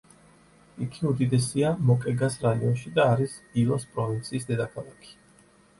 [0.85, 5.19] იგი უდიდესია მოკეგას რეგიონში და არის ილოს პროვინციის დედაქალაქი.